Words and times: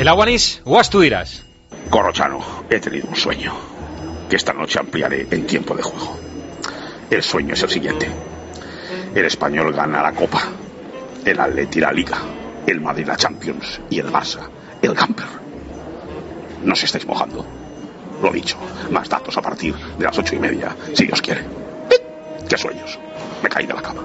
El 0.00 0.08
Aguanís, 0.08 0.62
Guas, 0.64 0.88
tú 0.88 1.00
dirás. 1.00 1.42
Corrochano, 1.90 2.64
he 2.70 2.80
tenido 2.80 3.06
un 3.06 3.16
sueño 3.16 3.52
que 4.30 4.36
esta 4.36 4.54
noche 4.54 4.78
ampliaré 4.78 5.26
en 5.30 5.46
tiempo 5.46 5.76
de 5.76 5.82
juego. 5.82 6.18
El 7.10 7.22
sueño 7.22 7.52
es 7.52 7.62
el 7.64 7.68
siguiente. 7.68 8.08
El 9.14 9.26
español 9.26 9.74
gana 9.74 10.00
la 10.02 10.12
Copa, 10.12 10.40
el 11.22 11.38
Atleti 11.38 11.80
la 11.80 11.92
Liga, 11.92 12.16
el 12.66 12.80
Madrid 12.80 13.06
la 13.06 13.16
Champions 13.18 13.78
y 13.90 13.98
el 13.98 14.06
Barça 14.06 14.48
el 14.80 14.94
Camper. 14.94 15.26
No 16.64 16.72
os 16.72 16.82
estáis 16.82 17.06
mojando. 17.06 17.44
Lo 18.22 18.32
dicho, 18.32 18.56
más 18.90 19.06
datos 19.06 19.36
a 19.36 19.42
partir 19.42 19.74
de 19.76 20.02
las 20.02 20.16
ocho 20.16 20.34
y 20.34 20.38
media, 20.38 20.74
si 20.94 21.04
Dios 21.04 21.20
quiere. 21.20 21.44
¡Qué 22.48 22.56
sueños! 22.56 22.98
Me 23.42 23.50
caí 23.50 23.66
de 23.66 23.74
la 23.74 23.82
cama. 23.82 24.02